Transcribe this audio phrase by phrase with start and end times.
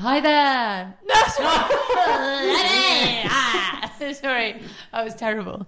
[0.00, 0.94] Hi there.
[1.08, 1.14] No,
[3.98, 4.14] sorry.
[4.14, 5.66] Sorry, that was terrible.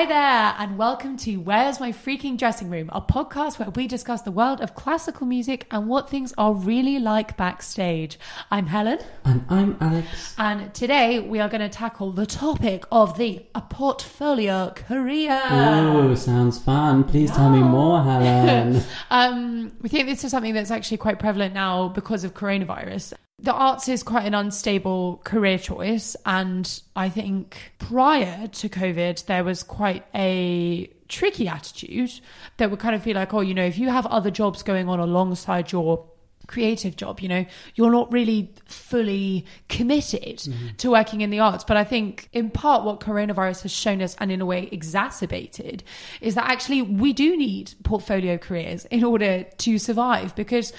[0.00, 4.22] Hi there, and welcome to Where's My Freaking Dressing Room, a podcast where we discuss
[4.22, 8.18] the world of classical music and what things are really like backstage.
[8.50, 10.34] I'm Helen, And I'm Alex.
[10.38, 15.38] and today we are going to tackle the topic of the a portfolio career.
[15.50, 17.04] Oh, sounds fun.
[17.04, 18.82] Please tell me more, Helen.
[19.10, 23.12] Um, we think this is something that's actually quite prevalent now because of coronavirus.
[23.42, 29.44] The arts is quite an unstable career choice, and I think prior to COVID, there
[29.44, 32.20] was quite a tricky attitude
[32.58, 34.88] that would kind of feel like, oh, you know, if you have other jobs going
[34.88, 36.06] on alongside your
[36.50, 40.68] creative job, you know, you're not really fully committed mm-hmm.
[40.76, 41.64] to working in the arts.
[41.64, 45.82] But I think in part what coronavirus has shown us and in a way exacerbated
[46.20, 50.72] is that actually we do need portfolio careers in order to survive because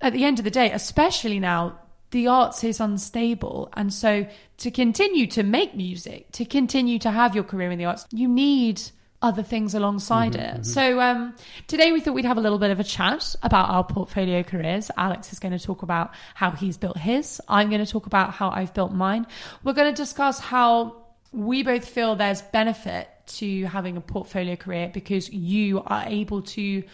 [0.00, 1.78] at the end of the day, especially now,
[2.10, 3.70] the arts is unstable.
[3.74, 4.26] And so
[4.58, 8.28] to continue to make music, to continue to have your career in the arts, you
[8.28, 8.80] need
[9.20, 10.64] other things alongside it.
[10.64, 11.34] So um,
[11.66, 14.92] today we thought we'd have a little bit of a chat about our portfolio careers.
[14.96, 17.40] Alex is going to talk about how he's built his.
[17.48, 19.26] I'm going to talk about how I've built mine.
[19.64, 24.90] We're going to discuss how we both feel there's benefit to having a portfolio career
[24.92, 26.84] because you are able to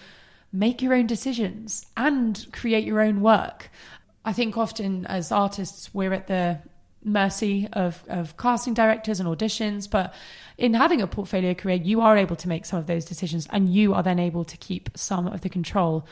[0.51, 3.70] make your own decisions and create your own work.
[4.25, 6.58] I think often as artists, we're at the
[7.05, 10.14] mercy of, of casting directors and auditions, but
[10.56, 13.69] in having a portfolio career, you are able to make some of those decisions and
[13.69, 16.06] you are then able to keep some of the control.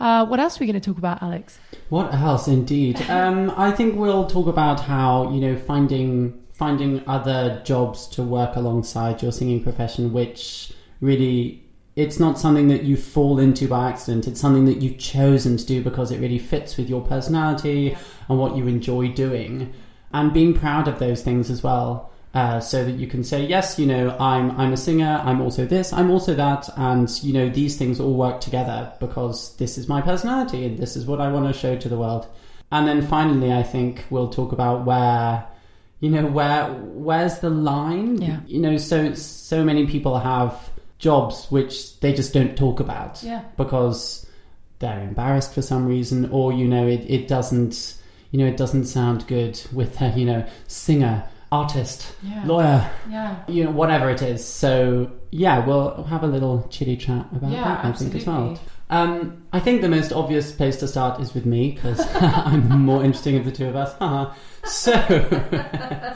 [0.00, 1.58] Uh, what else are we going to talk about, Alex?
[1.88, 3.00] What else, indeed?
[3.12, 8.56] Um, I think we'll talk about how you know finding finding other jobs to work
[8.56, 11.61] alongside your singing profession, which really
[11.94, 14.26] it's not something that you fall into by accident.
[14.26, 17.96] It's something that you've chosen to do because it really fits with your personality
[18.28, 19.72] and what you enjoy doing,
[20.12, 22.10] and being proud of those things as well.
[22.34, 25.20] Uh, so that you can say yes, you know, I'm I'm a singer.
[25.22, 25.92] I'm also this.
[25.92, 30.00] I'm also that, and you know, these things all work together because this is my
[30.00, 32.26] personality and this is what I want to show to the world.
[32.70, 35.44] And then finally, I think we'll talk about where,
[36.00, 38.22] you know, where where's the line?
[38.22, 38.40] Yeah.
[38.46, 40.71] You know, so so many people have
[41.02, 43.42] jobs which they just don't talk about Yeah.
[43.56, 44.24] because
[44.78, 47.96] they're embarrassed for some reason, or you know, it, it doesn't,
[48.30, 52.44] you know, it doesn't sound good with a you know singer, artist, Yeah.
[52.46, 53.34] lawyer, Yeah.
[53.48, 54.44] you know, whatever it is.
[54.44, 57.84] So yeah, we'll have a little chitty chat about Yeah, that.
[57.84, 58.58] I think as well.
[58.90, 63.02] Um, I think the most obvious place to start is with me because I'm more
[63.02, 63.92] interesting of the two of us.
[63.98, 64.34] Haha.
[64.64, 64.92] so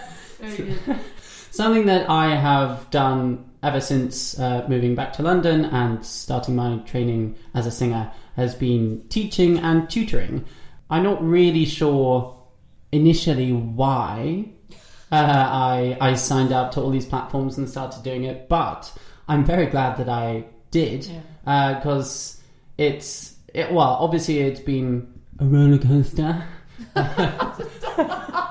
[1.50, 6.77] something that I have done ever since uh, moving back to London and starting my
[6.87, 10.44] training as a singer has been teaching and tutoring.
[10.88, 12.41] I'm not really sure
[12.93, 14.50] initially why
[15.10, 18.97] uh, I I signed up to all these platforms and started doing it, but
[19.27, 21.10] I'm very glad that I did
[21.44, 22.41] because
[22.78, 26.44] it's it, well obviously it's been a roller coaster.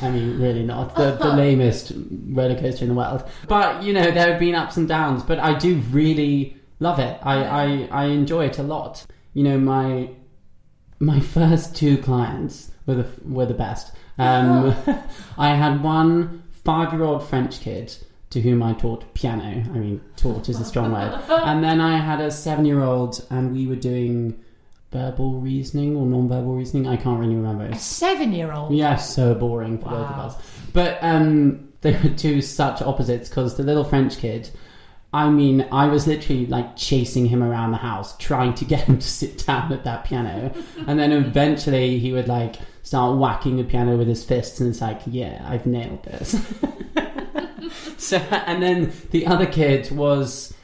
[0.00, 1.92] I mean, really not the, the lamest
[2.28, 3.28] roller coaster in the world.
[3.48, 5.22] But you know, there have been ups and downs.
[5.22, 7.18] But I do really love it.
[7.22, 9.06] I, I, I enjoy it a lot.
[9.34, 10.10] You know, my
[10.98, 13.94] my first two clients were the were the best.
[14.18, 14.74] Um,
[15.38, 17.94] I had one five year old French kid
[18.30, 19.64] to whom I taught piano.
[19.74, 21.20] I mean, taught is a strong word.
[21.28, 24.42] And then I had a seven year old, and we were doing
[24.92, 26.86] verbal reasoning or non verbal reasoning.
[26.86, 27.64] I can't really remember.
[27.64, 28.72] A seven year old.
[28.74, 30.36] Yeah, so boring for both of us.
[30.72, 34.50] But um, they were two such opposites because the little French kid,
[35.12, 38.98] I mean, I was literally like chasing him around the house, trying to get him
[38.98, 40.52] to sit down at that piano.
[40.86, 44.80] and then eventually he would like start whacking the piano with his fists, and it's
[44.80, 46.36] like, yeah, I've nailed this.
[47.96, 50.54] so, and then the other kid was.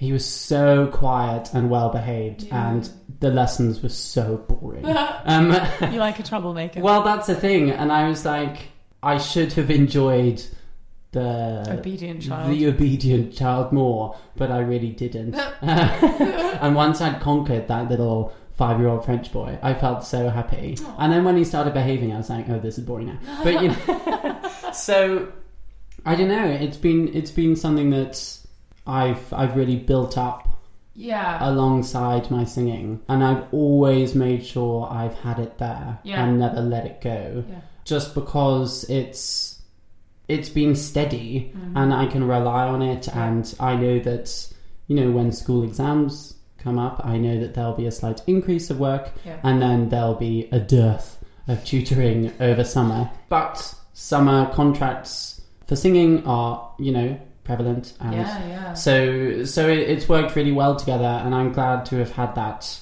[0.00, 2.70] He was so quiet and well behaved, Yeah.
[2.70, 2.88] and
[3.20, 4.84] the lessons were so boring.
[5.24, 5.52] um,
[5.92, 6.80] You like a troublemaker.
[6.80, 8.68] well, that's the thing, and I was like,
[9.02, 10.42] I should have enjoyed
[11.12, 12.50] the Obedient child.
[12.54, 15.34] the obedient child more, but I really didn't.
[15.62, 20.76] and once I'd conquered that little five-year-old French boy, I felt so happy.
[20.98, 23.18] And then when he started behaving, I was like, oh, this is boring now.
[23.42, 25.32] But you know, so
[26.04, 26.44] I don't know.
[26.44, 28.38] It's been it's been something that
[28.86, 30.47] I've I've really built up
[30.98, 31.38] Yeah.
[31.40, 33.00] alongside my singing.
[33.08, 36.24] And I've always made sure I've had it there Yeah.
[36.24, 37.44] and never let it go.
[37.48, 37.60] Yeah.
[37.84, 39.62] Just because it's
[40.28, 41.76] it's been steady Mm-hmm.
[41.76, 44.26] and I can rely on it and I know that
[44.88, 48.68] you know when school exams come up I know that there'll be a slight increase
[48.68, 49.38] of work Yeah.
[49.44, 53.08] and then there'll be a dearth of tutoring over summer.
[53.30, 57.18] But summer contracts for singing are, you know,
[57.48, 58.74] prevalent and yeah, yeah.
[58.74, 62.78] so so it, it's worked really well together and I'm glad to have had that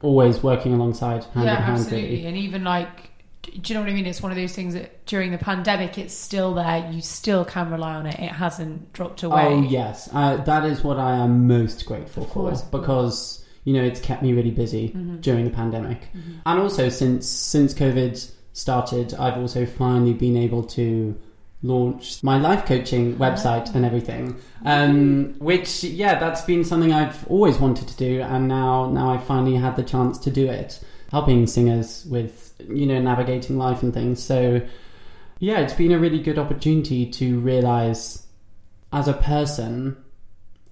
[0.00, 2.08] always working alongside hand yeah, in hand absolutely.
[2.08, 2.26] really.
[2.26, 3.10] And even like,
[3.42, 4.06] do you know what I mean?
[4.06, 6.90] It's one of those things that during the pandemic, it's still there.
[6.90, 8.18] You still can rely on it.
[8.18, 9.44] It hasn't dropped away.
[9.44, 14.00] Oh yes, uh, that is what I am most grateful for because you know it's
[14.00, 14.88] kept me really busy
[15.20, 16.08] during the pandemic,
[16.46, 21.18] and also since since COVID started, I've also finally been able to
[21.62, 24.36] launch my life coaching website and everything.
[24.64, 29.18] Um, which yeah, that's been something I've always wanted to do, and now now I
[29.18, 33.92] finally had the chance to do it, helping singers with you know navigating life and
[33.92, 34.22] things.
[34.22, 34.60] So
[35.38, 38.26] yeah, it's been a really good opportunity to realize
[38.92, 39.96] as a person,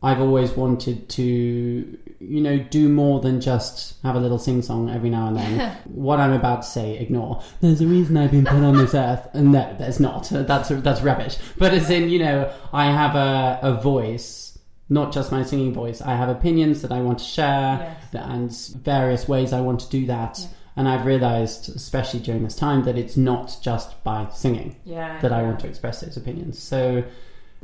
[0.03, 4.89] I've always wanted to, you know, do more than just have a little sing song
[4.91, 5.77] every now and then.
[5.85, 7.43] what I'm about to say, ignore.
[7.61, 10.29] There's a reason I've been put on this earth, and no, there's not.
[10.31, 11.37] That's that's rubbish.
[11.59, 14.57] But as in, you know, I have a, a voice,
[14.89, 16.01] not just my singing voice.
[16.01, 18.75] I have opinions that I want to share, Yes.
[18.75, 20.47] and various ways I want to do that.
[20.77, 25.19] And I've realized, especially during this time, that it's not just by singing yeah.
[25.23, 25.49] that I yeah.
[25.49, 26.57] want to express those opinions.
[26.61, 27.03] So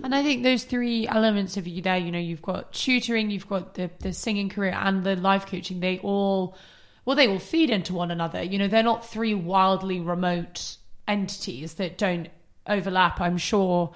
[0.03, 3.49] And I think those three elements of you there, you know, you've got tutoring, you've
[3.49, 6.57] got the, the singing career and the life coaching, they all,
[7.05, 8.43] well, they all feed into one another.
[8.43, 10.77] You know, they're not three wildly remote
[11.07, 12.29] entities that don't
[12.67, 13.21] overlap.
[13.21, 13.95] I'm sure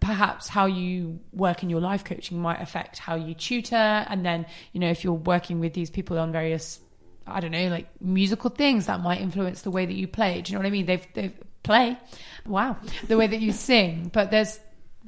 [0.00, 3.76] perhaps how you work in your life coaching might affect how you tutor.
[3.76, 6.80] And then, you know, if you're working with these people on various,
[7.26, 10.40] I don't know, like musical things, that might influence the way that you play.
[10.40, 10.86] Do you know what I mean?
[10.86, 11.98] They've, they've play.
[12.46, 12.78] Wow.
[13.06, 14.10] The way that you sing.
[14.12, 14.58] But there's,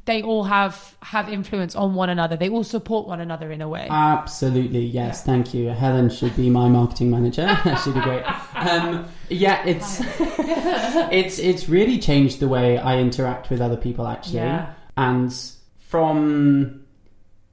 [0.04, 2.36] they all have have influence on one another.
[2.36, 3.86] They all support one another in a way.
[3.90, 5.24] Absolutely, yes.
[5.24, 5.68] Thank you.
[5.68, 7.48] Helen should be my marketing manager.
[7.84, 8.22] She'd be great.
[8.54, 10.00] Um, yeah, it's
[11.12, 14.38] it's it's really changed the way I interact with other people actually.
[14.38, 14.72] Yeah.
[14.96, 15.32] And
[15.78, 16.84] from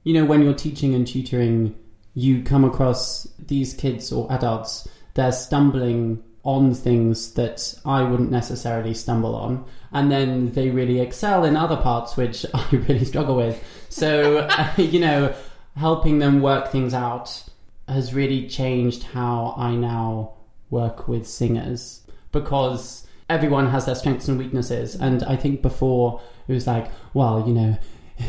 [0.04, 1.74] you know when you're teaching and tutoring,
[2.14, 4.88] you come across these kids or adults.
[5.14, 11.44] They're stumbling on things that I wouldn't necessarily stumble on, and then they really excel
[11.44, 13.62] in other parts which I really struggle with.
[13.90, 15.34] So uh, you know,
[15.76, 17.44] helping them work things out
[17.86, 20.32] has really changed how I now
[20.70, 22.02] work with singers.
[22.32, 24.94] Because everyone has their strengths and weaknesses.
[24.94, 27.78] And I think before it was like well you know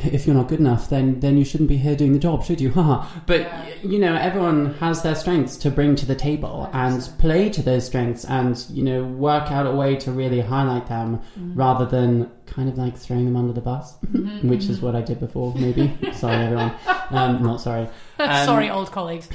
[0.03, 2.61] if you're not good enough then then you shouldn't be here doing the job should
[2.61, 2.69] you?
[2.77, 3.07] Haha.
[3.25, 7.49] But y- you know everyone has their strengths to bring to the table and play
[7.49, 11.21] to those strengths and you know work out a way to really highlight them
[11.55, 13.95] rather than kind of like throwing them under the bus
[14.43, 15.95] which is what I did before maybe.
[16.13, 16.73] Sorry everyone.
[17.11, 17.87] Um, not sorry.
[18.19, 19.29] Um, Sorry, old colleagues.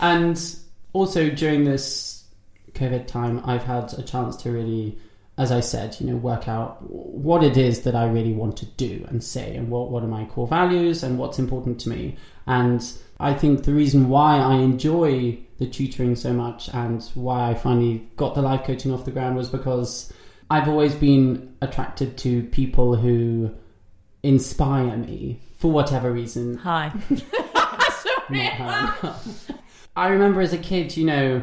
[0.00, 0.56] and
[0.92, 2.24] also during this
[2.74, 4.96] COVID time, I've had a chance to really,
[5.38, 8.66] as I said, you know, work out what it is that I really want to
[8.66, 12.16] do and say, and what what are my core values and what's important to me.
[12.46, 12.84] And
[13.20, 18.08] I think the reason why I enjoy the tutoring so much and why I finally
[18.16, 20.12] got the life coaching off the ground was because
[20.50, 23.54] I've always been attracted to people who
[24.24, 26.92] inspire me for whatever reason Hi.
[29.96, 31.42] I remember as a kid, you know,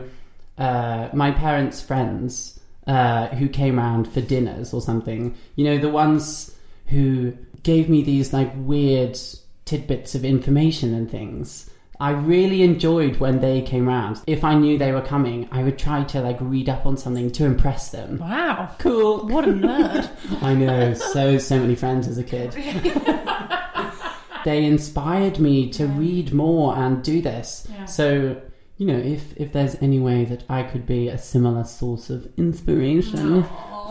[0.58, 5.36] uh, my parents' friends uh, who came around for dinners or something.
[5.56, 6.56] You know, the ones
[6.88, 9.18] who gave me these like weird
[9.65, 11.70] tidbits of information and things.
[12.00, 14.22] I really enjoyed when they came round.
[14.27, 17.32] If I knew they were coming, I would try to like read up on something
[17.32, 18.20] to impress them.
[18.20, 18.70] Wow.
[18.80, 19.25] Cool.
[19.27, 20.10] What a nerd.
[20.42, 22.51] I know, so so many friends as a kid.
[24.46, 27.68] they inspired me to read more and do this.
[27.72, 27.86] Yeah.
[27.86, 28.42] So,
[28.77, 32.27] you know, if if there's any way that I could be a similar source of
[32.38, 33.44] inspiration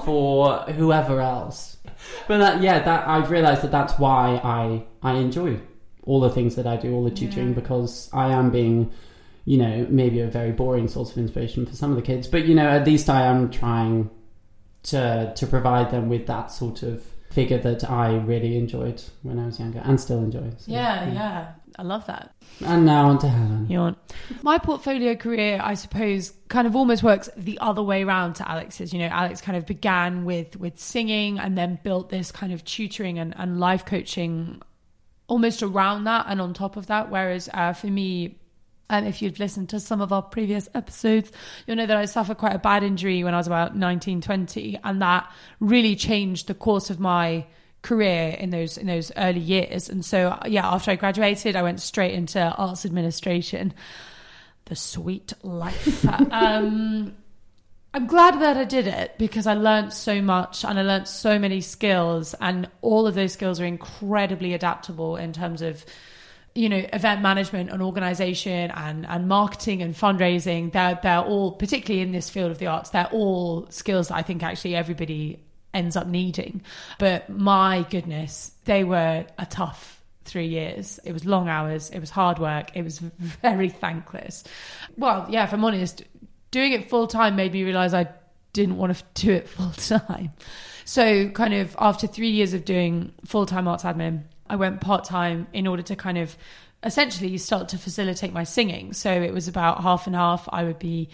[0.04, 1.76] for whoever else.
[2.28, 5.58] But that yeah, that I've realized that that's why I I enjoy
[6.04, 7.54] all the things that I do, all the tutoring Yeah.
[7.54, 8.90] because I am being
[9.46, 12.46] you know, maybe a very boring source of inspiration for some of the kids, but
[12.46, 14.08] you know, at least I am trying
[14.84, 19.46] to to provide them with that sort of figure that I really enjoyed when I
[19.46, 20.50] was younger and still enjoy.
[20.56, 21.52] So, Yeah, yeah.
[21.76, 22.35] I love that.
[22.64, 23.66] And now on to Helen.
[23.69, 23.99] You want
[24.43, 28.93] my portfolio career, I suppose, kind of almost works the other way around to Alex's.
[28.93, 32.64] You know, Alex kind of began with with singing and then built this kind of
[32.64, 34.62] tutoring and, and life coaching
[35.26, 37.11] almost around that and on top of that.
[37.11, 38.38] Whereas uh, for me,
[38.90, 41.33] um, if you've listened to some of our previous episodes,
[41.66, 44.78] you'll know that I suffered quite a bad injury when I was about 19, 20,
[44.85, 47.47] and that really changed the course of my
[47.84, 49.88] career in those in those early years.
[49.88, 53.72] And so, yeah, after I graduated, I went straight into arts administration.
[54.64, 56.04] The sweet life.
[56.32, 57.14] um,
[57.92, 61.38] I'm glad that I did it because I learned so much and I learned so
[61.38, 65.84] many skills, and all of those skills are incredibly adaptable in terms of
[66.54, 72.00] you know event management and organization and and marketing and fundraising they're they're all particularly
[72.00, 75.43] in this field of the arts they're all skills that i think actually everybody
[75.75, 76.62] ends up needing.
[76.99, 80.99] But my goodness they were a tough three years.
[81.04, 81.90] It was long hours.
[81.90, 82.75] It was hard work.
[82.75, 84.45] It was very thankless.
[84.97, 86.02] Well yeah if i'm honest
[86.50, 88.07] doing it full time made me realize i
[88.52, 90.33] didn't want to do it full time
[90.85, 95.04] so kind of after three years of doing full time arts admin I went part
[95.04, 96.37] time in order to kind of
[96.83, 98.93] essentially start to facilitate my singing.
[98.93, 100.49] So it was about half and half.
[100.52, 101.09] I would be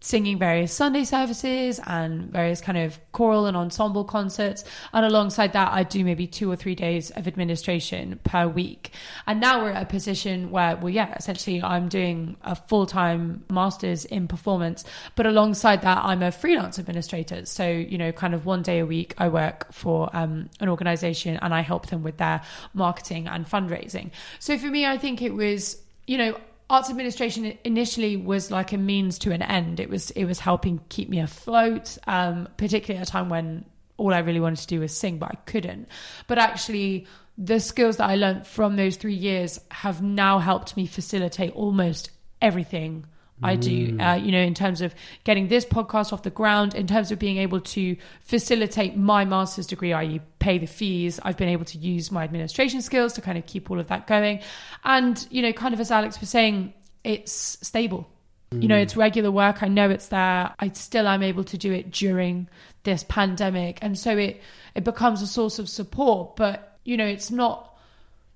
[0.00, 4.64] singing various Sunday services and various kind of choral and ensemble concerts.
[4.94, 8.92] And alongside that, I do maybe two or three days of administration per week.
[9.26, 13.44] And now we're at a position where, well, yeah, essentially I'm doing a full time
[13.50, 14.84] master's in performance.
[15.16, 17.44] But alongside that, I'm a freelance administrator.
[17.44, 21.38] So, you know, kind of one day a week, I work for um, an organization
[21.42, 22.40] and I help them with their
[22.72, 24.10] marketing and fundraising.
[24.38, 25.76] So for me, I think it was,
[26.06, 29.80] you know, arts administration initially was like a means to an end.
[29.80, 33.64] It was it was helping keep me afloat, um, particularly at a time when
[33.96, 35.88] all I really wanted to do was sing, but I couldn't.
[36.26, 40.86] But actually, the skills that I learned from those three years have now helped me
[40.86, 42.10] facilitate almost
[42.40, 43.04] everything
[43.42, 44.00] I do, mm.
[44.00, 44.94] uh, you know, in terms of
[45.24, 49.66] getting this podcast off the ground, in terms of being able to facilitate my master's
[49.66, 51.20] degree, i.e., pay the fees.
[51.22, 54.06] I've been able to use my administration skills to kind of keep all of that
[54.06, 54.40] going.
[54.84, 58.08] And, you know, kind of as Alex was saying, it's stable.
[58.52, 58.62] Mm.
[58.62, 58.82] You know, mm.
[58.82, 59.62] it's regular work.
[59.62, 60.54] I know it's there.
[60.58, 62.48] I still am able to do it during
[62.82, 63.78] this pandemic.
[63.82, 64.40] And so it,
[64.74, 66.36] it becomes a source of support.
[66.36, 67.70] But, you know, it's not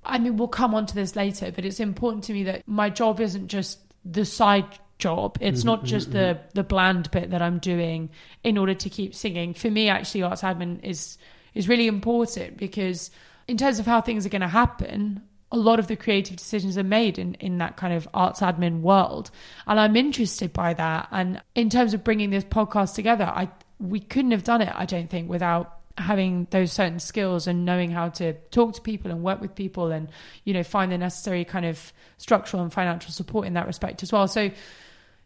[0.06, 2.90] I mean, we'll come on to this later, but it's important to me that my
[2.90, 4.66] job isn't just the side
[4.98, 5.38] job.
[5.40, 6.18] It's mm-hmm, not just mm-hmm.
[6.18, 8.10] the the bland bit that I'm doing
[8.42, 9.54] in order to keep singing.
[9.54, 11.18] For me, actually, arts admin is
[11.54, 13.10] is really important because
[13.46, 15.22] in terms of how things are going to happen,
[15.52, 18.80] a lot of the creative decisions are made in in that kind of arts admin
[18.80, 19.30] world,
[19.66, 21.08] and I'm interested by that.
[21.10, 24.72] And in terms of bringing this podcast together, I we couldn't have done it.
[24.74, 29.10] I don't think without having those certain skills and knowing how to talk to people
[29.10, 30.08] and work with people and
[30.42, 34.12] you know find the necessary kind of structural and financial support in that respect as
[34.12, 34.50] well so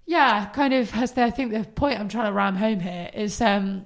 [0.09, 3.11] yeah, kind of as the, I think the point I'm trying to ram home here
[3.13, 3.85] is um,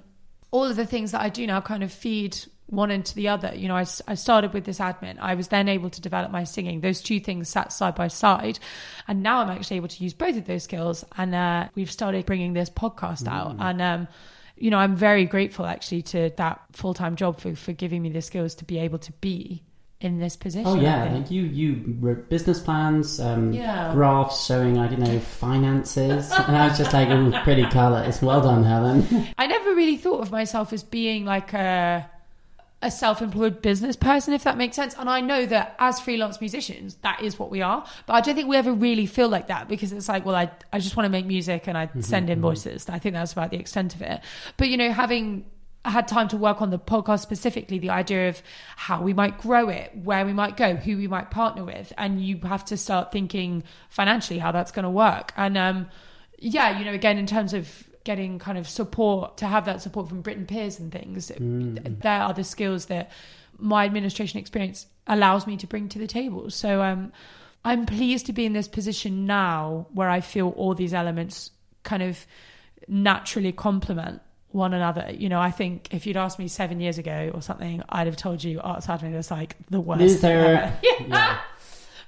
[0.51, 2.37] all of the things that I do now kind of feed
[2.67, 3.51] one into the other.
[3.53, 5.19] You know, I, I started with this admin.
[5.19, 6.79] I was then able to develop my singing.
[6.79, 8.57] Those two things sat side by side.
[9.05, 11.03] And now I'm actually able to use both of those skills.
[11.17, 13.33] And uh, we've started bringing this podcast mm.
[13.33, 13.57] out.
[13.59, 14.07] And, um,
[14.55, 18.09] you know, I'm very grateful actually to that full time job for, for giving me
[18.09, 19.63] the skills to be able to be
[20.03, 20.67] in this position.
[20.67, 23.93] Oh yeah, like you you wrote business plans, um, yeah.
[23.93, 28.21] graphs showing I don't know finances, and I was just like, "Oh, pretty colours.
[28.21, 32.09] Well done, Helen." I never really thought of myself as being like a
[32.83, 34.93] a self-employed business person, if that makes sense.
[34.97, 37.85] And I know that as freelance musicians, that is what we are.
[38.05, 40.51] But I don't think we ever really feel like that because it's like, well, I
[40.71, 42.33] I just want to make music and I mm-hmm, send mm-hmm.
[42.33, 42.83] invoices.
[42.83, 42.95] Mm-hmm.
[42.95, 44.21] I think that's about the extent of it.
[44.57, 45.45] But you know, having
[45.85, 48.41] had time to work on the podcast specifically, the idea of
[48.75, 52.23] how we might grow it, where we might go, who we might partner with, and
[52.23, 55.33] you have to start thinking financially how that's going to work.
[55.35, 55.89] And um,
[56.39, 60.09] yeah, you know, again in terms of getting kind of support to have that support
[60.09, 62.01] from Britten Pears and things, mm.
[62.01, 63.11] there are the skills that
[63.57, 66.49] my administration experience allows me to bring to the table.
[66.49, 67.11] So um,
[67.65, 71.51] I'm pleased to be in this position now where I feel all these elements
[71.83, 72.25] kind of
[72.87, 75.11] naturally complement one another.
[75.11, 78.17] You know, I think if you'd asked me seven years ago or something, I'd have
[78.17, 80.21] told you arts admin is like the worst.
[80.21, 81.05] There, yeah.
[81.07, 81.39] yeah.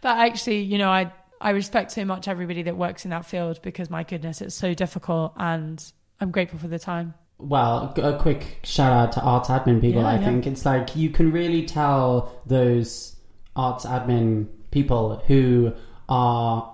[0.02, 1.12] But actually, you know, I
[1.42, 4.74] I respect so much everybody that works in that field because my goodness, it's so
[4.74, 5.84] difficult, and
[6.20, 7.14] I'm grateful for the time.
[7.38, 10.02] Well, a quick shout out to arts admin people.
[10.02, 10.26] Yeah, I yeah.
[10.26, 13.16] think it's like you can really tell those
[13.56, 15.74] arts admin people who
[16.08, 16.72] are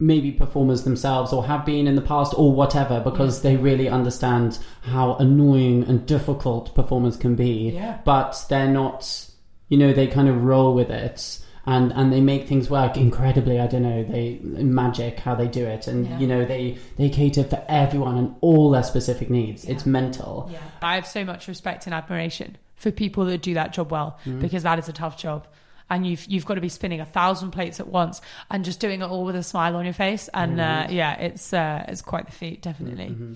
[0.00, 3.50] maybe performers themselves or have been in the past or whatever because yeah.
[3.50, 7.98] they really understand how annoying and difficult performers can be yeah.
[8.04, 9.28] but they're not
[9.68, 13.60] you know they kind of roll with it and and they make things work incredibly
[13.60, 16.18] i don't know they magic how they do it and yeah.
[16.18, 20.58] you know they they cater for everyone and all their specific needs it's mental yeah
[20.82, 24.40] i have so much respect and admiration for people that do that job well mm.
[24.40, 25.46] because that is a tough job
[25.90, 28.20] and you've you've got to be spinning a thousand plates at once
[28.50, 30.28] and just doing it all with a smile on your face.
[30.34, 33.06] And uh, yeah, it's uh, it's quite the feat, definitely.
[33.06, 33.34] Mm-hmm.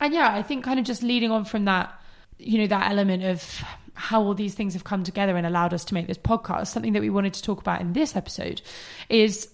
[0.00, 1.94] And yeah, I think kind of just leading on from that,
[2.38, 5.84] you know, that element of how all these things have come together and allowed us
[5.86, 6.68] to make this podcast.
[6.68, 8.60] Something that we wanted to talk about in this episode
[9.08, 9.48] is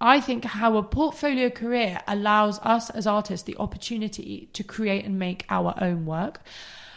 [0.00, 5.18] I think how a portfolio career allows us as artists the opportunity to create and
[5.18, 6.40] make our own work.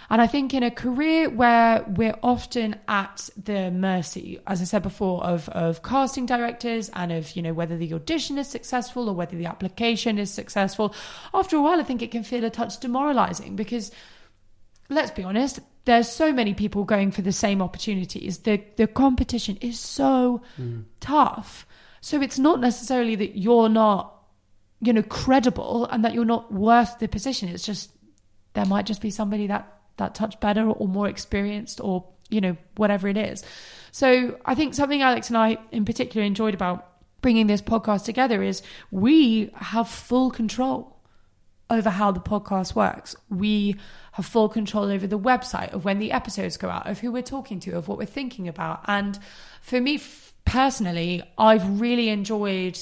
[0.09, 4.81] And I think in a career where we're often at the mercy, as I said
[4.81, 9.13] before, of, of casting directors and of, you know, whether the audition is successful or
[9.13, 10.95] whether the application is successful,
[11.33, 13.91] after a while, I think it can feel a touch demoralizing because
[14.89, 18.39] let's be honest, there's so many people going for the same opportunities.
[18.39, 20.83] The the competition is so mm.
[20.99, 21.65] tough.
[22.01, 24.13] So it's not necessarily that you're not,
[24.81, 27.47] you know, credible and that you're not worth the position.
[27.47, 27.89] It's just
[28.53, 32.57] there might just be somebody that that touch better or more experienced or you know
[32.75, 33.45] whatever it is.
[33.93, 36.85] So I think something Alex and I in particular enjoyed about
[37.21, 40.97] bringing this podcast together is we have full control
[41.69, 43.15] over how the podcast works.
[43.29, 43.75] We
[44.17, 47.21] have full control over the website of when the episodes go out, of who we're
[47.21, 48.81] talking to, of what we're thinking about.
[48.85, 49.17] And
[49.61, 52.79] for me f- personally, I've really enjoyed,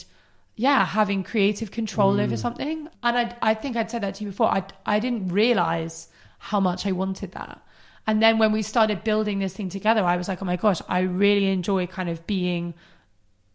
[0.56, 2.40] yeah, having creative control over mm.
[2.40, 2.88] something.
[3.04, 4.48] And I, I think I'd said that to you before.
[4.48, 7.62] I, I didn't realize how much I wanted that.
[8.08, 10.82] And then when we started building this thing together, I was like, oh my gosh,
[10.88, 12.76] I really enjoy kind of being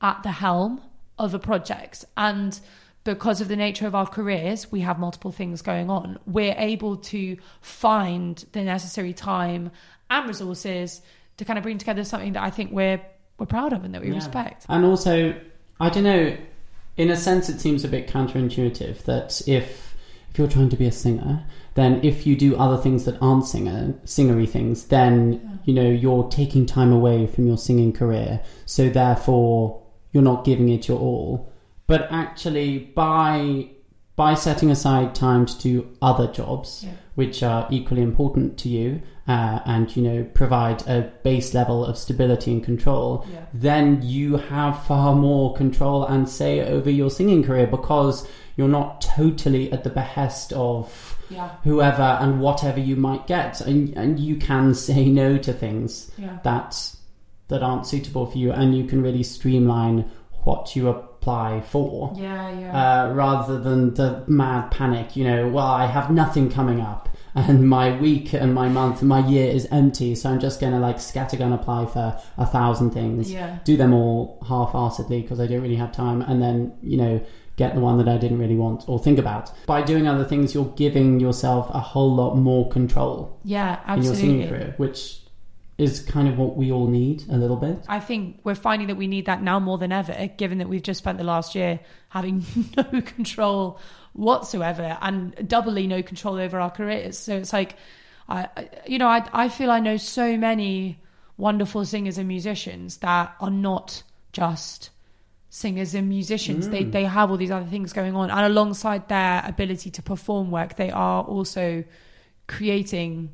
[0.02, 0.82] at the helm
[1.18, 2.04] of a project.
[2.16, 2.60] And
[3.04, 6.18] because of the nature of our careers, we have multiple things going on.
[6.26, 9.70] We're able to find the necessary time
[10.10, 11.00] and resources
[11.38, 13.00] to kind of bring together something that I think we're
[13.38, 14.16] we're proud of and that we Yeah.
[14.16, 14.66] respect.
[14.68, 15.34] And also,
[15.80, 16.36] I don't know.
[16.98, 19.96] In a sense, it seems a bit counterintuitive that if
[20.30, 23.46] if you're trying to be a singer, then if you do other things that aren't
[23.46, 28.40] singer singery things, then you know you're taking time away from your singing career.
[28.66, 29.80] So therefore,
[30.12, 31.49] you're not giving it your all.
[31.90, 33.70] But actually, by
[34.16, 36.90] by setting aside time to do other jobs, Yeah.
[37.14, 41.96] which are equally important to you, uh, and you know provide a base level of
[41.98, 43.40] stability and control, Yeah.
[43.68, 48.16] then you have far more control and say over your singing career because
[48.56, 51.48] you're not totally at the behest of Yeah.
[51.64, 56.10] whoever and whatever you might get, and and you can say no to things
[56.44, 56.70] that
[57.48, 60.04] that aren't suitable for you, and you can really streamline
[60.44, 60.86] what you
[61.20, 63.04] apply for Yeah, yeah.
[63.04, 65.16] uh, rather than the mad panic.
[65.16, 69.08] You know, well, I have nothing coming up, and my week and my month and
[69.08, 72.90] my year is empty, so I'm just going to like scattergun apply for a thousand
[72.92, 73.58] things, Yeah.
[73.64, 77.20] do them all half-heartedly because I don't really have time, and then you know
[77.56, 79.52] get the one that I didn't really want or think about.
[79.66, 84.14] By doing other things, you're giving yourself a whole lot more control yeah, in your
[84.14, 84.48] singing absolutely.
[84.48, 85.19] career, which
[85.80, 87.78] is kind of what we all need a little bit.
[87.88, 90.82] I think we're finding that we need that now more than ever, given that we've
[90.82, 92.44] just spent the last year having
[92.76, 93.80] no control
[94.12, 97.16] whatsoever and doubly no control over our careers.
[97.16, 97.76] So it's like,
[98.28, 101.00] I, you know, I, I feel I know so many
[101.38, 104.90] wonderful singers and musicians that are not just
[105.48, 106.68] singers and musicians.
[106.68, 106.92] They mm.
[106.92, 110.76] they have all these other things going on, and alongside their ability to perform work,
[110.76, 111.84] they are also
[112.46, 113.32] creating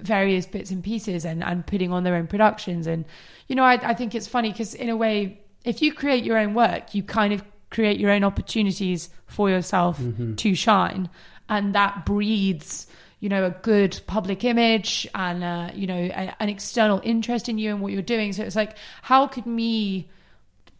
[0.00, 2.86] various bits and pieces and, and putting on their own productions.
[2.86, 3.04] And,
[3.48, 6.38] you know, I, I think it's funny because, in a way, if you create your
[6.38, 9.98] own work, you kind of create your own opportunities for yourself
[10.36, 11.08] to shine.
[11.48, 12.86] And that breeds,
[13.20, 17.58] you know, a good public image and, uh, you know, a, an external interest in
[17.58, 18.32] you and what you're doing.
[18.32, 20.08] So it's like, how could me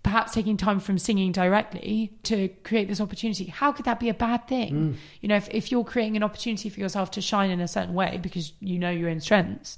[0.04, 4.14] perhaps taking time from singing directly to create this opportunity how could that be a
[4.14, 4.96] bad thing mm.
[5.20, 7.94] you know if, if you're creating an opportunity for yourself to shine in a certain
[7.94, 9.76] way because you know your own strengths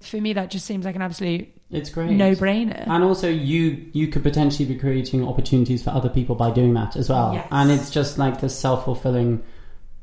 [0.00, 2.10] for me that just seems like an absolute It's great.
[2.10, 6.74] no-brainer And also, you you could potentially be creating opportunities for other people by doing
[6.74, 7.34] that as well.
[7.34, 7.48] Yes.
[7.50, 9.42] And it's just like this self fulfilling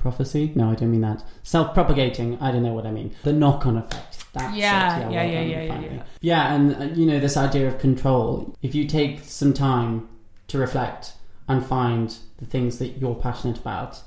[0.10, 0.52] prophecy.
[0.54, 1.24] No, I don't mean that.
[1.42, 2.38] Self propagating.
[2.40, 3.16] I don't know what I mean.
[3.24, 4.24] The knock on effect.
[4.34, 5.00] That's Yeah, it.
[5.00, 6.04] yeah, well yeah, yeah, yeah, yeah.
[6.22, 8.56] Yeah, and uh, you know this idea of control.
[8.62, 10.08] If you take some time
[10.50, 11.14] to reflect
[11.48, 14.02] and find the things that you're passionate about,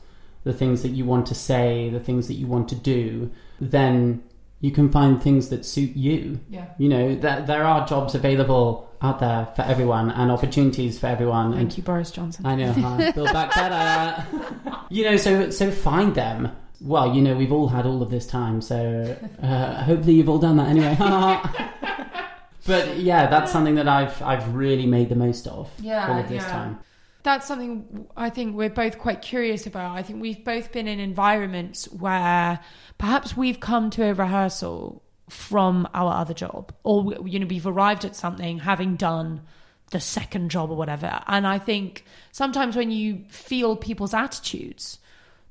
[0.45, 3.31] the things that you want to say, the things that you want to do,
[3.61, 4.23] then
[4.61, 6.39] you can find things that suit you.
[6.49, 11.07] yeah You know, that there are jobs available out there for everyone and opportunities for
[11.07, 11.53] everyone.
[11.53, 13.13] thank and you boris johnson I know, huh?
[13.15, 14.27] Build back better.
[14.91, 16.51] you know, so so find them.
[16.81, 20.39] Well, you know, we've all had all of this time, so uh, hopefully you've all
[20.39, 20.97] done that anyway.
[22.67, 26.29] but yeah, that's something that I've I've really made the most of Yeah, all of
[26.29, 26.51] this yeah.
[26.53, 26.79] time.
[27.23, 29.97] that's something I think we're both quite curious about.
[29.97, 32.61] I think we've both been in environments where
[32.97, 36.73] perhaps we've come to a rehearsal from our other job.
[36.85, 39.43] Or you know we've arrived at something having done
[39.91, 41.21] the second job or whatever.
[41.27, 44.99] And i think sometimes when you feel people's attitudes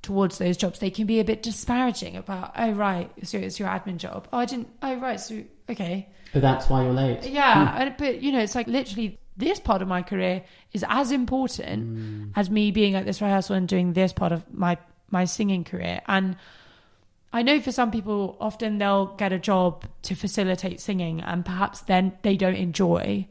[0.04, 3.68] towards those jobs they can be a bit disparaging about oh right so it's your
[3.68, 4.28] admin job.
[4.32, 6.08] Oh i didn't oh right so okay.
[6.34, 7.26] But that's why you're late.
[7.28, 11.12] yeah and, but you know it's like literally this part of my career is as
[11.12, 12.32] important Mm.
[12.36, 14.78] as me being at this rehearsal and doing this part of my
[15.10, 16.02] my singing career.
[16.08, 16.36] And
[17.34, 21.82] I know for some people, often they'll get a job to facilitate singing, and perhaps
[21.82, 23.28] then they don't enjoy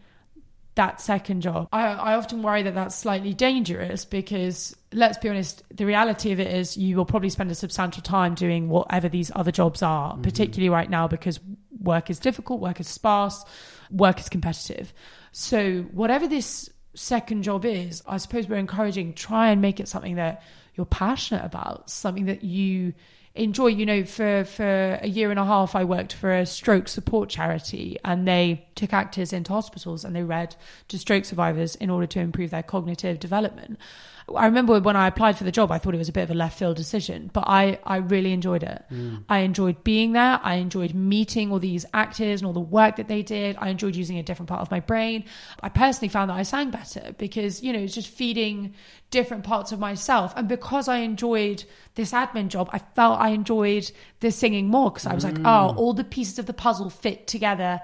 [0.77, 1.69] that second job.
[1.73, 6.41] I, I often worry that that's slightly dangerous because, let's be honest, the reality of
[6.41, 10.13] it is you will probably spend a substantial time doing whatever these other jobs are,
[10.13, 10.23] mm-hmm.
[10.23, 11.41] particularly right now because
[11.81, 13.45] work is difficult, work is sparse,
[13.91, 14.93] work is competitive.
[15.33, 20.17] So, whatever this second job is, I suppose we're encouraging try and make it something
[20.17, 20.43] that
[20.75, 22.93] you're passionate about, something that you
[23.37, 23.68] enjoy.
[23.68, 27.29] You know, for for a year and a half, I worked for a stroke support
[27.29, 30.57] charity, and they took actors into hospitals and they read
[30.88, 33.79] to stroke survivors in order to improve their cognitive development.
[34.35, 36.33] I remember when I applied for the job, I thought it was a bit of
[36.33, 38.85] a left field decision, but I, I really enjoyed it.
[38.91, 39.23] Mm.
[39.29, 40.41] I enjoyed being there.
[40.43, 43.57] I enjoyed meeting all these actors and all the work that they did.
[43.61, 45.25] I enjoyed using a different part of my brain.
[45.62, 48.75] I personally found that I sang better because, you know, it's just feeding
[49.12, 50.33] different parts of myself.
[50.35, 51.62] And because I enjoyed
[51.95, 55.73] this admin job, I felt I enjoyed the singing more because I was like, oh,
[55.73, 55.77] mm.
[55.77, 57.81] all the pieces of the puzzle fit together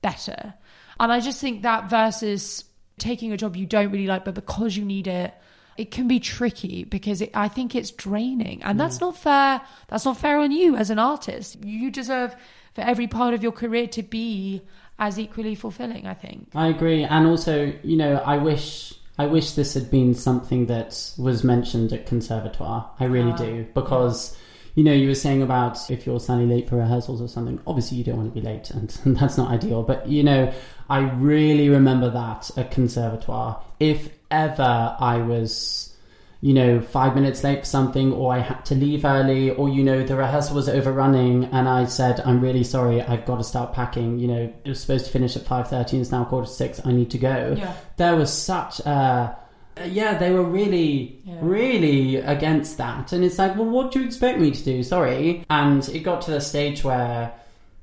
[0.00, 0.54] better.
[0.98, 2.64] And I just think that versus
[2.98, 5.34] taking a job you don't really like, but because you need it,
[5.76, 9.60] it can be tricky because it, I think it's draining, and that's not fair.
[9.88, 11.64] That's not fair on you as an artist.
[11.64, 12.34] You deserve
[12.74, 14.62] for every part of your career to be
[14.98, 16.06] as equally fulfilling.
[16.06, 16.48] I think.
[16.54, 21.12] I agree, and also, you know, I wish I wish this had been something that
[21.18, 22.90] was mentioned at conservatoire.
[23.00, 24.36] I really Ah, do because.
[24.74, 27.60] You know, you were saying about if you're standing late for rehearsals or something.
[27.66, 29.82] Obviously, you don't want to be late, and that's not ideal.
[29.82, 30.52] But you know,
[30.88, 33.62] I really remember that at conservatoire.
[33.78, 35.94] If ever I was,
[36.40, 39.84] you know, five minutes late for something, or I had to leave early, or you
[39.84, 43.74] know, the rehearsal was overrunning, and I said, "I'm really sorry, I've got to start
[43.74, 46.46] packing." You know, it was supposed to finish at five thirty, and it's now quarter
[46.46, 46.80] to six.
[46.82, 47.56] I need to go.
[47.58, 47.74] Yeah.
[47.98, 49.36] There was such a
[49.80, 51.34] Uh, yeah, they were really, Yeah.
[51.40, 53.12] really against that.
[53.12, 54.82] And it's like, well, what do you expect me to do?
[54.82, 55.44] Sorry.
[55.48, 57.32] And it got to the stage where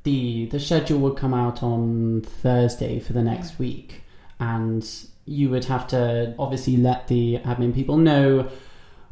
[0.04, 4.04] the the schedule would come out on Thursday for the next week,
[4.40, 4.88] and
[5.26, 8.48] you would have to obviously let the admin people know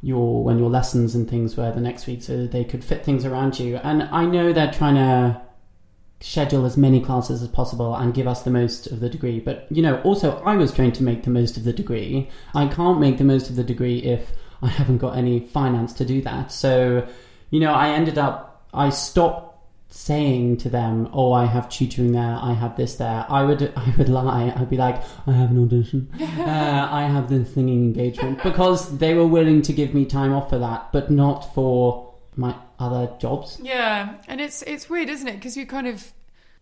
[0.01, 3.25] your when your lessons and things were the next week, so they could fit things
[3.25, 3.77] around you.
[3.77, 5.41] And I know they're trying to
[6.19, 9.39] schedule as many classes as possible and give us the most of the degree.
[9.39, 12.29] But you know, also I was trained to make the most of the degree.
[12.53, 16.05] I can't make the most of the degree if I haven't got any finance to
[16.05, 16.51] do that.
[16.51, 17.07] So,
[17.51, 19.45] you know, I ended up I stopped
[19.89, 22.37] saying to them, "Oh, I have tutoring there.
[22.41, 24.53] I have this there." I would I would lie.
[24.55, 26.09] I'd be like, "I have an audition.
[26.19, 30.49] uh, I have this singing engagement," because they were willing to give me time off
[30.49, 33.59] for that, but not for my other jobs.
[33.61, 35.35] Yeah, and it's it's weird, isn't it?
[35.35, 36.13] Because you kind of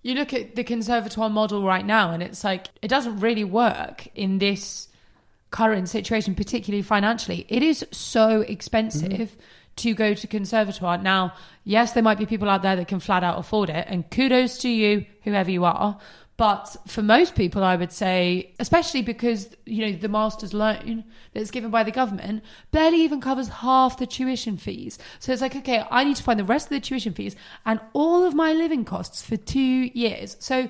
[0.02, 4.08] you look at the conservatoire model right now, and it's like it doesn't really work
[4.16, 4.88] in this
[5.52, 7.46] current situation, particularly financially.
[7.50, 9.76] It is so expensive mm-hmm.
[9.78, 11.34] to go to conservatoire now.
[11.64, 14.58] Yes, there might be people out there that can flat out afford it, and kudos
[14.60, 15.98] to you, whoever you are.
[16.38, 21.50] But for most people, I would say, especially because you know the master's loan that's
[21.50, 25.00] given by the government barely even covers half the tuition fees.
[25.20, 27.80] So it's like, okay, I need to find the rest of the tuition fees and
[27.94, 30.36] all of my living costs for two years.
[30.40, 30.70] So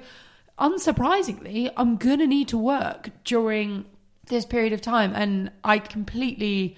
[0.60, 3.86] unsurprisingly, I'm gonna need to work during
[4.28, 6.78] this period of time, and I completely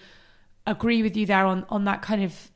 [0.65, 2.51] agree with you there on on that kind of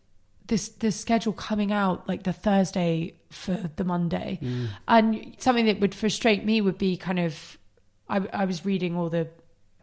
[0.52, 4.68] this this schedule coming out like the Thursday for the Monday, mm.
[4.86, 7.58] and something that would frustrate me would be kind of
[8.10, 9.30] I, I was reading all the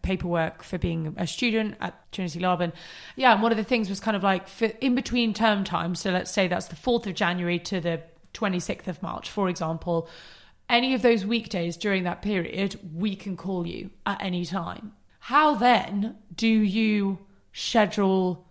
[0.02, 2.74] paperwork for being a student at Trinity Laban.
[3.16, 5.94] Yeah, and one of the things was kind of like for in between term time.
[5.94, 8.02] So let's say that's the fourth of January to the
[8.34, 10.06] twenty sixth of March, for example.
[10.68, 14.92] Any of those weekdays during that period, we can call you at any time.
[15.20, 17.20] How then do you
[17.54, 18.44] schedule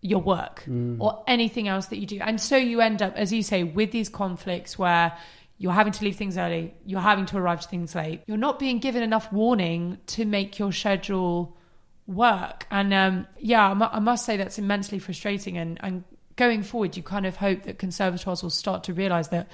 [0.00, 0.64] your work
[1.00, 2.18] or anything else that you do?
[2.20, 5.16] And so you end up, as you say, with these conflicts where
[5.58, 8.58] you're having to leave things early, you're having to arrive to things late, you're not
[8.58, 11.56] being given enough warning to make your schedule
[12.06, 12.66] work.
[12.70, 15.58] And um, yeah, I I must say that's immensely frustrating.
[15.58, 16.04] And, and
[16.36, 19.48] going forward, you kind of hope that conservatoires will start to realize that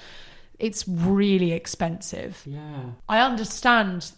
[0.59, 2.43] it's really expensive.
[2.45, 2.91] Yeah.
[3.09, 4.11] I understand,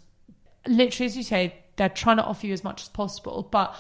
[0.68, 3.76] literally, as you say, they're trying to offer you as much as possible, but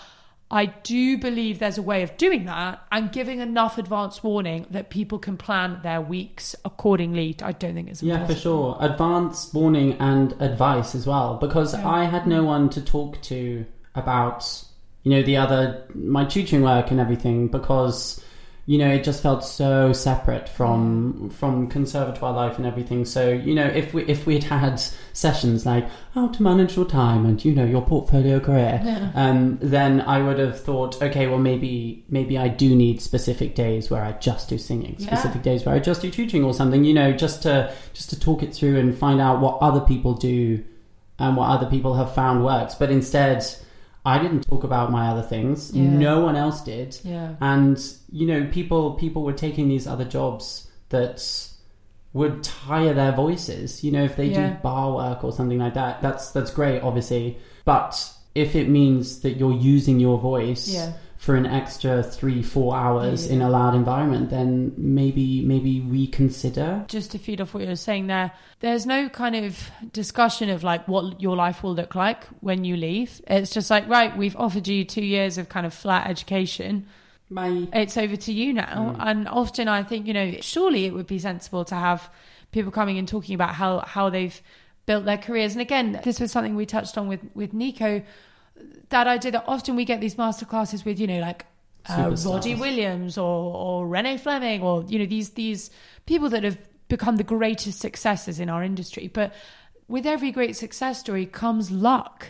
[0.49, 4.89] I do believe there's a way of doing that and giving enough advance warning that
[4.89, 7.35] people can plan their weeks accordingly.
[7.41, 8.77] I don't think it's Yeah, for sure.
[8.79, 11.87] Advance warning and advice as well, because Yeah.
[11.87, 14.63] I had no one to talk to about,
[15.03, 18.23] you know, the other my tutoring work and everything, because
[18.69, 23.05] you know it just felt so separate from from conservatoire life and everything.
[23.05, 24.79] So you know, if we if we'd had
[25.13, 29.11] sessions like how to manage your time and you know your portfolio career, Yeah.
[29.15, 33.89] um, then I would have thought, okay, well maybe maybe I do need specific days
[33.89, 35.07] where I just do singing, Yeah.
[35.15, 38.19] specific days where I just do teaching or something, you know, just to just to
[38.19, 40.61] talk it through and find out what other people do
[41.19, 42.75] and what other people have found works.
[42.75, 43.45] But instead,
[44.13, 45.71] I didn't talk about my other things.
[45.73, 45.89] Yeah.
[45.89, 47.35] No one else did, Yeah.
[47.41, 47.77] and
[48.11, 50.45] you know, people people were taking these other jobs
[50.89, 51.17] that
[52.13, 53.83] would tire their voices.
[53.83, 54.51] You know, if they Yeah.
[54.51, 57.37] do bar work or something like that, that's that's great, obviously.
[57.65, 57.91] But
[58.33, 60.93] if it means that you're using your voice Yeah.
[61.17, 63.33] For an extra three, four hours Yeah.
[63.33, 66.85] in a loud environment, then maybe maybe reconsider.
[66.87, 70.63] just to feed off what you were saying there, there's no kind of discussion of
[70.63, 73.21] like what your life will look like when you leave.
[73.27, 76.85] It's just like, right, we've offered you two years of kind of flat education.
[77.29, 77.67] Bye.
[77.73, 78.95] It's over to you now.
[78.97, 79.07] Mm.
[79.07, 82.09] And often I think, you know, surely it would be sensible to have
[82.51, 84.39] people coming and talking about how, how they've
[84.85, 85.51] built their careers.
[85.51, 88.01] And again, this was something we touched on with, with Nico,
[88.89, 91.45] that idea that often we get these masterclasses with, you know, like
[91.89, 95.69] uh, Roddy Williams or, or Renee Fleming or, you know, these, these
[96.05, 99.09] people that have become the greatest successes in our industry.
[99.13, 99.33] But
[99.87, 102.27] with every great success story comes luck.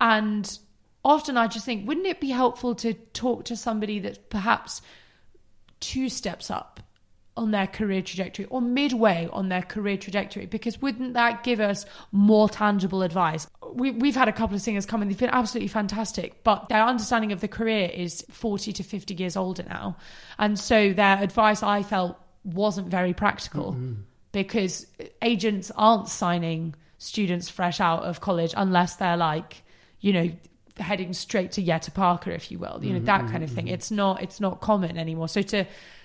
[0.00, 0.58] And
[1.04, 4.82] often I just think, wouldn't it be helpful to talk to somebody that's perhaps
[5.80, 6.80] two steps up
[7.36, 11.86] on their career trajectory or midway on their career trajectory because wouldn't that give us
[12.10, 13.46] more tangible advice?
[13.72, 16.82] We, we've had a couple of singers come and they've been absolutely fantastic but their
[16.82, 19.96] understanding of the career is 40 to 50 years older now.
[20.38, 23.94] And so their advice i felt wasn't very practical mm-hmm.
[24.32, 24.86] because
[25.22, 29.62] agents aren't signing students fresh out of college unless they're like
[30.00, 30.30] you know
[30.78, 33.30] heading straight to Jette Parker if you will you know that mm-hmm.
[33.30, 33.66] kind of thing.
[33.66, 33.74] Mm-hmm.
[33.74, 35.28] It's not it's not common anymore.
[35.28, 35.64] So to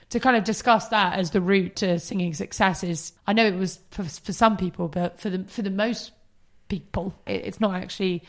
[0.09, 3.55] to kind of discuss that as the route to singing success is I know it
[3.55, 6.11] was for, for some people but for the for the most
[6.69, 8.23] people it, it's not actually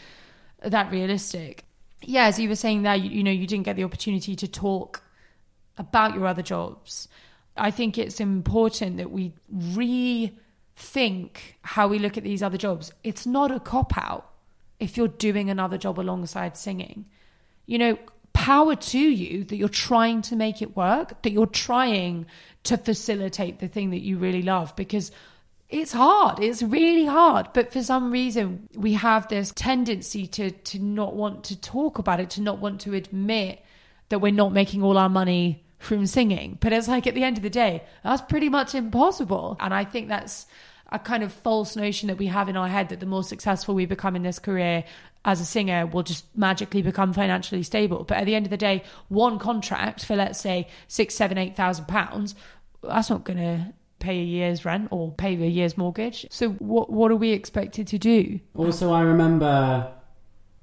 [0.62, 1.64] that realistic.
[2.02, 4.48] Yeah as you were saying there you, you know you didn't get the opportunity to
[4.48, 5.02] talk
[5.76, 7.08] about your other jobs.
[7.56, 12.92] I think it's important that we rethink how we look at these other jobs.
[13.02, 14.30] It's not a cop out
[14.78, 17.06] if you're doing another job alongside singing.
[17.66, 17.98] You know
[18.48, 22.24] power to you that you're trying to make it work that you're trying
[22.62, 25.12] to facilitate the thing that you really love because
[25.68, 26.40] it's hard.
[26.40, 27.48] It's really hard.
[27.52, 32.20] But for some reason we have this tendency to to not want to talk about
[32.20, 33.62] it to not want to admit
[34.08, 36.56] that we're not making all our money from singing.
[36.58, 39.58] But it's like at the end of the day that's pretty much impossible.
[39.60, 40.46] And i think that's
[40.90, 43.74] a kind of false notion that we have in our head that the more successful
[43.74, 44.84] we become in this career
[45.24, 48.04] as a singer will just magically become financially stable.
[48.04, 51.56] But at the end of the day, one contract for let's say six, seven, eight
[51.56, 52.34] thousand pounds,
[52.82, 56.26] that's not going to pay a year's rent or pay a year's mortgage.
[56.30, 58.40] So what what are we expected to do?
[58.54, 59.92] Also, I remember.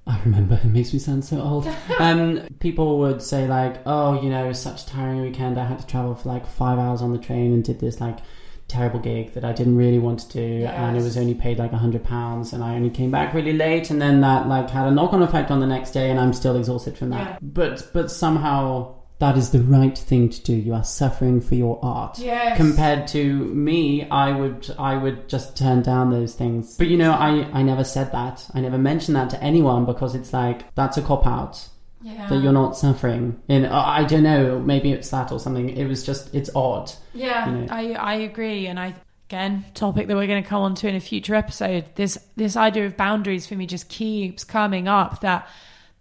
[0.08, 1.68] I remember it makes me sound so old.
[2.00, 5.58] Um, people would say like, "Oh, you know, it was such a tiring weekend.
[5.58, 8.20] I had to travel for like five hours on the train and did this like
[8.68, 11.72] terrible gig that I didn't really want to do, and it was only paid like
[11.72, 14.88] a hundred pounds, and I only came back really late, and then that like had
[14.88, 17.28] a knock-on effect on the next day, and I'm still exhausted from that.
[17.28, 17.38] Yeah.
[17.42, 20.54] But but somehow that is the right thing to do.
[20.54, 22.58] You are suffering for your art Yes.
[22.58, 27.12] compared to me i would i would just turn down those things but you know
[27.14, 30.98] i i never said that i never mentioned that to anyone because it's like that's
[30.98, 31.66] a cop out
[32.08, 32.28] Yeah.
[32.28, 35.88] that you're not suffering in uh, i don't know maybe it's that or something it
[35.88, 37.68] was just it's odd Yeah, you know.
[37.74, 38.94] I I agree, and I
[39.28, 41.86] again topic that we're going to come on to in a future episode.
[41.96, 45.22] This this idea of boundaries for me just keeps coming up.
[45.22, 45.48] That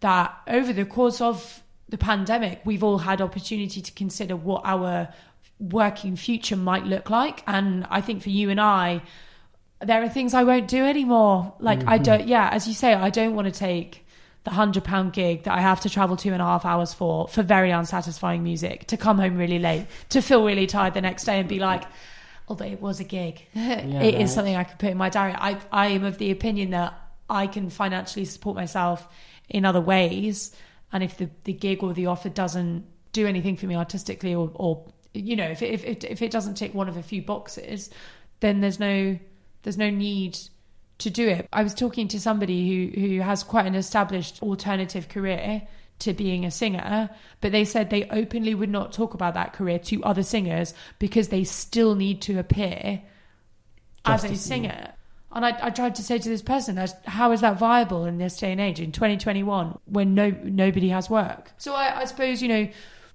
[0.00, 5.08] that over the course of the pandemic, we've all had opportunity to consider what our
[5.58, 9.02] working future might look like, and I think for you and I,
[9.80, 11.54] there are things I won't do anymore.
[11.60, 12.02] Like I mm-hmm.
[12.02, 14.03] don't, yeah, as you say, I don't want to take
[14.44, 17.28] the hundred pound gig that I have to travel two and a half hours for
[17.28, 21.24] for very unsatisfying music to come home really late to feel really tired the next
[21.24, 21.84] day and be like,
[22.46, 24.28] although it was a gig, it is right.
[24.28, 25.34] something I could put in my diary.
[25.36, 26.94] I I am of the opinion that
[27.28, 29.08] I can financially support myself
[29.48, 30.54] in other ways,
[30.92, 34.50] and if the the gig or the offer doesn't do anything for me artistically or
[34.54, 37.22] or you know if it, if it, if it doesn't tick one of a few
[37.22, 37.88] boxes,
[38.40, 39.18] then there's no
[39.62, 40.38] there's no need
[40.98, 41.48] to do it.
[41.52, 45.62] I was talking to somebody who who has quite an established alternative career
[46.00, 49.78] to being a singer, but they said they openly would not talk about that career
[49.78, 53.02] to other singers because they still need to appear
[54.04, 54.68] as Just a a singer.
[54.70, 54.94] singer.
[55.32, 58.36] And I, I tried to say to this person, how is that viable in this
[58.36, 61.50] day and age in 2021 when no nobody has work?
[61.58, 62.68] So I, I suppose you know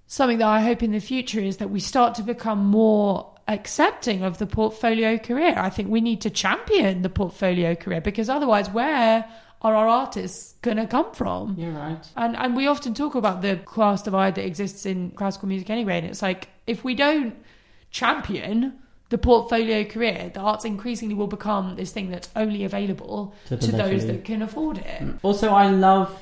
[0.08, 4.24] something that I hope in the future is that we start to become more accepting
[4.24, 5.56] of the portfolio career.
[5.58, 9.26] I think we need to champion the portfolio career because otherwise, where
[9.62, 11.56] are our artists going to come from?
[11.58, 12.06] You're right.
[12.16, 15.98] And and we often talk about the class divide that exists in classical music anyway.
[15.98, 17.36] And it's like if we don't
[17.92, 23.58] champion the portfolio career, the arts increasingly will become this thing that's only available To
[23.58, 25.02] to, those that can afford it.
[25.02, 25.20] Mm.
[25.24, 26.16] Also, I love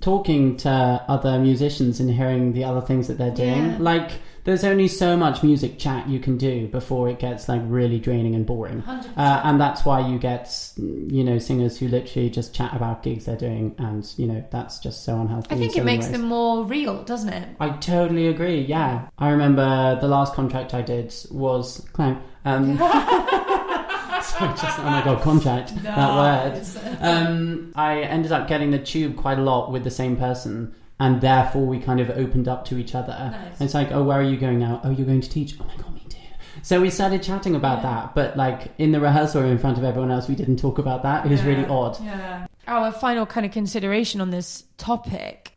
[0.00, 0.70] talking to
[1.08, 3.70] other musicians and hearing the other things that they're doing.
[3.70, 3.76] Yeah.
[3.80, 4.10] Like,
[4.46, 8.36] there's only so much music chat you can do before it gets like really draining
[8.36, 8.80] and boring.
[8.82, 13.24] Uh, and that's why you get, you know, singers who literally just chat about gigs
[13.24, 15.52] they're doing, and you know that's just so unhealthy.
[15.52, 16.12] I think it makes ways.
[16.12, 17.48] them more real, doesn't it?
[17.58, 18.60] I totally agree.
[18.60, 22.22] Yeah, I remember the last contract I did was clown.
[22.44, 22.78] Um,
[24.22, 26.64] sorry, just oh my god, contract that word.
[27.00, 31.20] Um, I ended up getting the tube quite a lot with the same person, and
[31.20, 33.12] therefore we kind of opened up to each other.
[33.32, 33.60] Nice.
[33.60, 34.80] It's like, oh, where are you going now?
[34.84, 35.54] Oh, you're going to teach.
[35.60, 36.16] Oh my god, me too.
[36.62, 37.90] So we started chatting about Yeah.
[37.94, 40.78] that, but like in the rehearsal room in front of everyone else, we didn't talk
[40.78, 41.26] about that.
[41.26, 42.02] It was really odd.
[42.02, 42.46] Yeah.
[42.66, 45.52] Our final kind of consideration on this topic.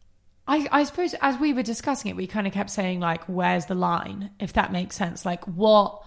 [0.48, 3.66] I, I suppose as we were discussing it, we kind of kept saying like, "Where's
[3.68, 6.04] the line?" If that makes sense, like what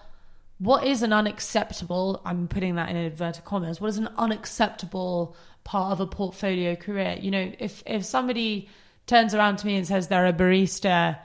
[0.58, 2.20] what is an unacceptable?
[2.24, 3.80] I'm putting that in inverted commas.
[3.80, 7.18] What is an unacceptable part of a portfolio career?
[7.20, 8.68] You know, if if somebody
[9.06, 11.18] turns around to me and says they're a barista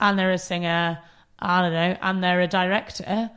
[0.00, 0.98] and they're a singer,
[1.38, 3.30] I don't know, and they're a director,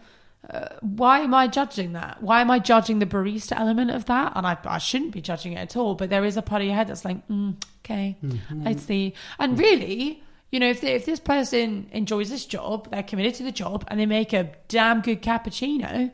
[0.49, 2.21] uh, why am I judging that?
[2.21, 4.31] Why am I judging the barista element of that?
[4.35, 5.95] And I, I shouldn't be judging it at all.
[5.95, 8.17] But there is a part of your head that's like, mm, okay,
[8.65, 9.13] I see.
[9.39, 13.43] And really, you know, if they, if this person enjoys this job, they're committed to
[13.43, 16.11] the job, and they make a damn good cappuccino,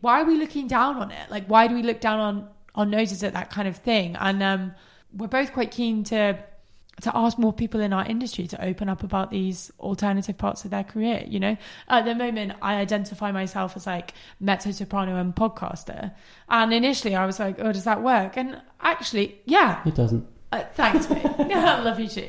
[0.00, 1.30] why are we looking down on it?
[1.30, 4.16] Like, why do we look down on on noses at that kind of thing?
[4.16, 4.74] And um,
[5.12, 6.38] we're both quite keen to
[7.02, 10.70] to ask more people in our industry to open up about these alternative parts of
[10.70, 11.24] their career.
[11.26, 11.56] You know,
[11.88, 16.12] at the moment, I identify myself as like mezzo soprano and podcaster,
[16.48, 20.26] and initially I was like, "Oh, does that work?" And actually, yeah, It doesn't.
[20.52, 21.26] uh, thanks, mate.
[21.38, 22.28] I love you too.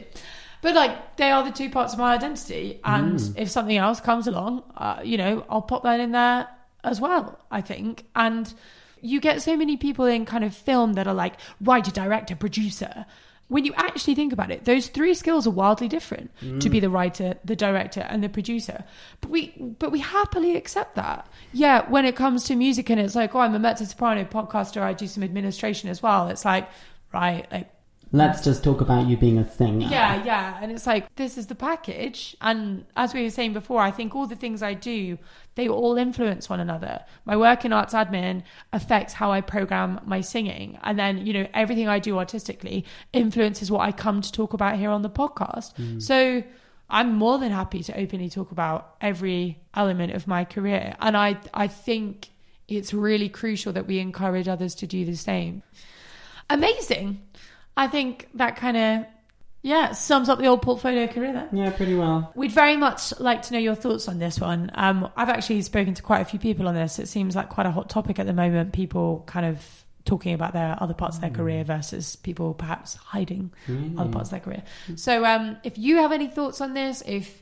[0.62, 4.26] But like, they are the two parts of my identity, and if something else comes
[4.26, 6.48] along, uh, you know, I'll pop that in there
[6.84, 7.40] as well.
[7.52, 8.52] I think, and
[9.00, 13.06] you get so many people in kind of film that are like writer, director, producer.
[13.48, 16.32] When you actually think about it, those three skills are wildly different
[16.62, 18.84] to be the writer, the director, and the producer.
[19.22, 21.28] But we, but we happily accept that.
[21.54, 24.82] Yeah, when it comes to music, and it's like, oh, I'm a mezzo soprano podcaster.
[24.82, 26.28] I do some administration as well.
[26.30, 26.68] It's like,
[27.14, 27.70] right, like
[28.12, 29.88] Let's just talk about you being a singer.
[29.90, 30.60] yeah, yeah.
[30.62, 32.36] And it's like, this is the package.
[32.42, 35.18] And as we were saying before, I think all the things I do,
[35.56, 37.04] they all influence one another.
[37.26, 40.80] My work in arts admin affects how I program my singing.
[40.84, 44.78] And then, you know, everything I do artistically influences what I come to talk about
[44.78, 45.76] here on the podcast.
[45.76, 46.02] Mm.
[46.02, 46.44] So
[46.90, 50.96] I'm more than happy to openly talk about every element of my career.
[51.00, 52.30] And I, I think
[52.68, 55.64] it's really crucial that we encourage others to do the same.
[56.50, 57.22] Amazing.
[57.78, 59.06] I think that kind of
[59.62, 61.50] yeah sums up the old portfolio career there.
[61.52, 62.32] Yeah, pretty well.
[62.36, 64.72] We'd very much like to know your thoughts on this one.
[64.76, 67.00] Um, I've actually spoken to quite a few people on this.
[67.00, 68.74] It seems like quite a hot topic at the moment.
[68.74, 73.52] People kind of talking about their other parts of their career versus people perhaps hiding
[73.98, 74.64] other parts of their career.
[74.96, 77.42] So um, if you have any thoughts on this, if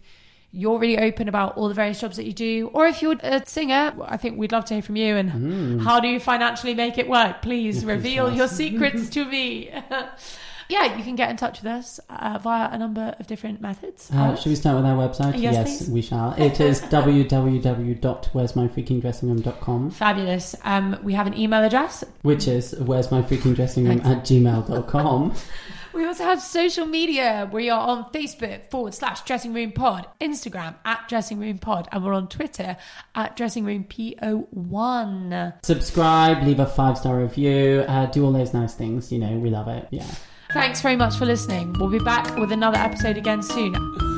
[0.53, 3.43] you're really open about all the various jobs that you do, or if you're a
[3.45, 5.15] singer, I think we'd love to hear from you.
[5.15, 7.41] And how do you financially make it work?
[7.41, 9.71] Please reveal your secrets to me.
[10.69, 14.11] yeah, you can get in touch with us uh, via a number of different methods.
[14.13, 15.41] Uh, should we start with our website?
[15.41, 15.89] Yes, please.
[15.89, 16.33] we shall.
[16.33, 20.55] It is www.where'smyfreakingdressingroom.com, Fabulous.
[20.63, 22.03] Um, we have an email address.
[22.21, 25.33] which is where's my freaking dressing room at gmail.com.
[25.93, 27.49] We also have social media.
[27.51, 32.03] We are on Facebook forward slash dressing room pod, Instagram at dressing room pod, and
[32.03, 32.77] we're on Twitter
[33.13, 35.53] at dressing room PO1.
[35.63, 39.11] Subscribe, leave a five star review, uh, do all those nice things.
[39.11, 39.87] You know, we love it.
[39.91, 40.05] Yeah.
[40.51, 41.73] Thanks very much for listening.
[41.79, 43.73] We'll be back with another episode again soon.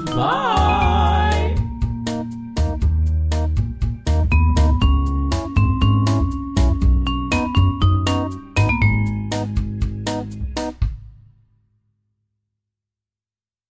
[0.06, 1.45] Bye.